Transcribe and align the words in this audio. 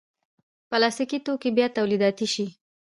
پلاستيکي 0.69 1.19
توکي 1.25 1.49
بیا 1.57 1.67
تولیدېدای 1.75 2.27
شي. 2.33 2.45